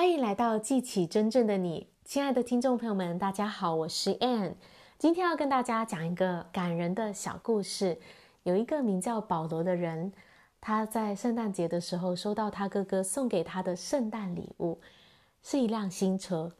[0.00, 4.54] 欢迎来到记起真正的你，亲爱的听众朋友们，大家好，我是 Ann。
[4.96, 8.00] 今天要跟大家讲一个感人的小故事。
[8.44, 10.10] 有一个名叫保罗的人，
[10.58, 14.80] 他在圣诞节的时候收到他哥哥送给他的圣诞礼物，
[15.42, 16.50] 是一辆新车。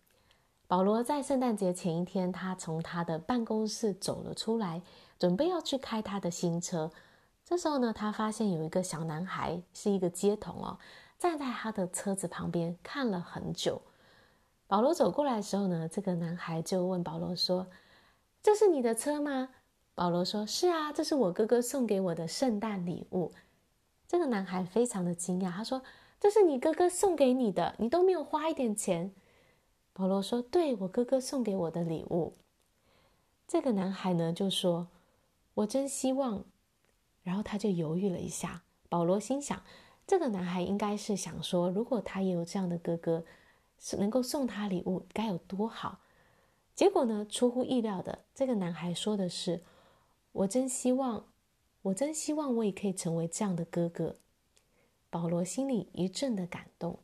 [0.66, 4.82] 保罗在圣诞节前一天，他从他的办公室走了出来，
[5.18, 6.90] 准备要去开他的新车。
[7.42, 10.76] 这时候呢，他发现有一个小男孩，是一个街童哦。
[11.20, 13.82] 站在他的车子旁边看了很久。
[14.66, 17.66] 保罗走过来的时候呢，这个男孩就问保罗说
[18.42, 19.50] ：“这是你的车吗？”
[19.94, 23.34] 保罗说：“是啊，这是我哥哥送给我的圣诞礼物。”
[24.08, 25.82] 这个男孩非常的惊讶，他说
[26.18, 29.12] ：“这是你哥哥送给你的，你都没有花一点钱。”
[29.92, 32.32] 保罗说：“对，我哥哥送给我的礼物。”
[33.46, 34.88] 这个男孩呢就说
[35.52, 36.44] ：“我真希望。”
[37.22, 38.62] 然后他就犹豫了一下。
[38.88, 39.62] 保罗心想。
[40.10, 43.24] 这个男孩应该是想说，如果他也有这样的哥哥，
[43.78, 46.00] 是能够送他礼物，该有多好。
[46.74, 49.62] 结果呢，出乎意料的，这个男孩说的是
[50.32, 51.26] ：“我真希望，
[51.82, 54.16] 我真希望我也可以成为这样的哥哥。”
[55.10, 56.98] 保罗心里一阵的感动。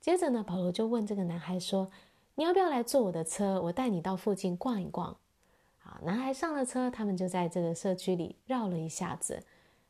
[0.00, 1.90] 接着呢，保罗就问这个男孩说
[2.36, 3.60] ：“你要不要来坐我的车？
[3.62, 5.16] 我带你到附近逛一逛。”
[5.82, 9.42] 好，男孩上了车，他们就在这个社区里绕了一下子。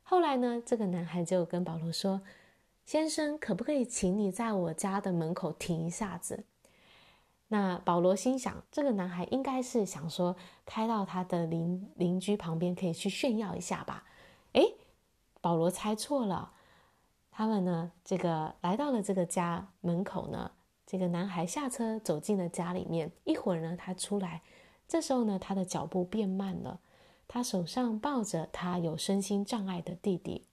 [0.02, 2.22] 后来呢，这个男孩就跟保罗说
[2.88, 6.46] ：“先生，可不可以请你在我家的门口停一下子？”
[7.48, 14.04] 那保罗心想，这个男孩应该是想说开到他的邻邻居旁边，可以去炫耀一下吧？
[14.52, 14.72] 诶，
[15.42, 16.54] 保罗猜错了。
[17.30, 20.52] 他们呢，这个来到了这个家门口呢，
[20.86, 23.12] 这个男孩下车走进了家里面。
[23.24, 24.40] 一会儿呢，他出来，
[24.88, 26.80] 这时候呢，他的脚步变慢了。
[27.26, 30.46] 他手上抱着他有身心障碍的弟弟，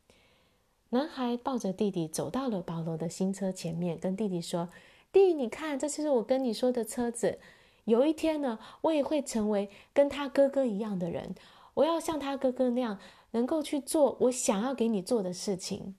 [0.96, 4.70] 男孩抱着弟弟走到了保罗的新车前面，跟弟弟说
[5.12, 7.38] ：“弟，你看，这就是我跟你说的车子。
[7.84, 11.36] 有一天呢，我也会成为跟他哥哥一样的人，
[11.74, 12.98] 我要像他哥哥那样，
[13.32, 15.98] 能够去做我想要给你做的事情。”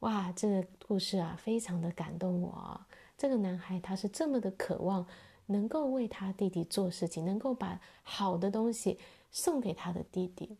[0.00, 2.80] 哇，这个故事啊，非常的感动我。
[3.18, 5.06] 这个男孩他是这么的渴望，
[5.44, 8.98] 能够为他弟弟做事情，能够把好的东西。
[9.30, 10.56] 送给他的弟弟。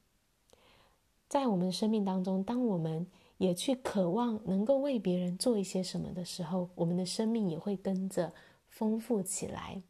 [1.28, 3.06] 在我们生命当中，当我们
[3.36, 8.32] 也去渴望能够为别人做一些什么的时候，我们的生命也会跟着
[8.68, 9.82] 丰富起来。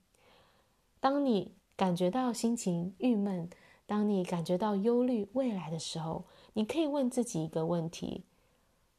[0.99, 3.49] 当你感觉到心情郁闷，
[3.87, 8.25] 当你感觉到忧虑未来的时候，你可以问自己一个问题：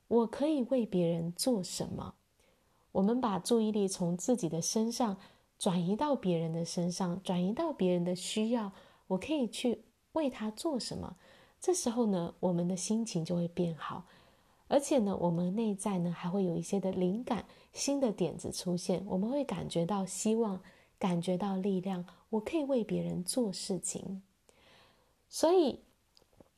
[0.08, 2.16] 我可以为别人做什么？
[2.94, 5.18] 我们把注意力从自己的身上
[5.58, 8.72] 转移到别人的身上，转移到别人的需要。
[9.08, 9.84] 我可以去
[10.14, 11.18] 为他做什么？
[11.62, 14.06] 这时候呢，我们的心情就会变好，
[14.68, 20.62] 而且呢，我们内在呢还会有一些的灵感、新的点子出现，我们会感觉到希望，
[20.98, 22.06] 感觉到力量。
[22.30, 24.22] 我可以为别人做事情，
[25.28, 25.80] 所以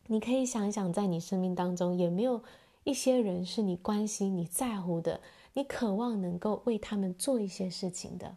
[0.07, 2.44] 你可以想一想，在你生命当中有没有
[2.83, 5.22] 一些人是你关心、你在乎的，
[5.53, 8.35] 你渴望能够为他们做一些事情的。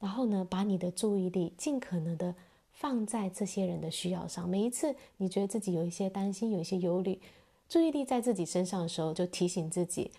[0.00, 2.34] 然后呢，把你的注意力尽可能的
[2.74, 4.48] 放在这些人的需要上。
[4.48, 7.20] 每一次你觉得自己有一些担心、有一些忧虑，
[7.68, 10.10] 注意力在自己身上的时候，就提醒自己：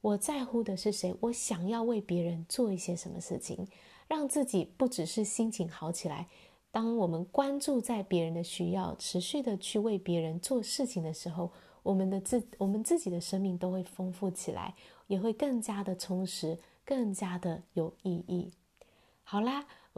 [0.00, 1.14] 我在乎的是谁？
[1.20, 3.68] 我想要为别人做一些什么事情，
[4.08, 6.26] 让自己不只是心情好起来。
[6.70, 11.50] 当我们关注在别人的需要，持续的去为别人做事情的时候，
[11.82, 14.74] 我们的自我们自己的生命都会丰富起来，
[15.06, 18.50] 也会更加的充实，更加的有意义。
[19.22, 19.66] 好啦，